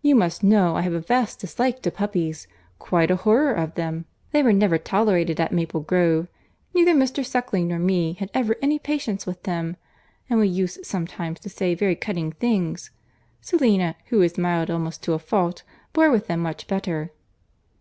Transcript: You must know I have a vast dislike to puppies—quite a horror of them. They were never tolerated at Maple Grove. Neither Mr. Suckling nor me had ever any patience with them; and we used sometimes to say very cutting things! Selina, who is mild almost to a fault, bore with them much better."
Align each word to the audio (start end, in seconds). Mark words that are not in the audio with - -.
You 0.00 0.14
must 0.14 0.44
know 0.44 0.76
I 0.76 0.82
have 0.82 0.92
a 0.92 1.00
vast 1.00 1.40
dislike 1.40 1.82
to 1.82 1.90
puppies—quite 1.90 3.10
a 3.10 3.16
horror 3.16 3.52
of 3.52 3.74
them. 3.74 4.04
They 4.30 4.40
were 4.40 4.52
never 4.52 4.78
tolerated 4.78 5.40
at 5.40 5.50
Maple 5.50 5.80
Grove. 5.80 6.28
Neither 6.72 6.94
Mr. 6.94 7.26
Suckling 7.26 7.66
nor 7.66 7.80
me 7.80 8.12
had 8.12 8.30
ever 8.32 8.54
any 8.62 8.78
patience 8.78 9.26
with 9.26 9.42
them; 9.42 9.76
and 10.30 10.38
we 10.38 10.46
used 10.46 10.86
sometimes 10.86 11.40
to 11.40 11.48
say 11.48 11.74
very 11.74 11.96
cutting 11.96 12.30
things! 12.30 12.92
Selina, 13.40 13.96
who 14.06 14.22
is 14.22 14.38
mild 14.38 14.70
almost 14.70 15.02
to 15.02 15.14
a 15.14 15.18
fault, 15.18 15.64
bore 15.92 16.12
with 16.12 16.28
them 16.28 16.38
much 16.38 16.68
better." 16.68 17.10